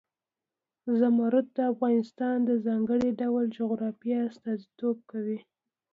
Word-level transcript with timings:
زمرد 0.99 1.47
د 1.57 1.59
افغانستان 1.73 2.37
د 2.45 2.51
ځانګړي 2.65 3.09
ډول 3.21 3.43
جغرافیه 3.57 4.19
استازیتوب 4.29 4.97
کوي. 5.11 5.39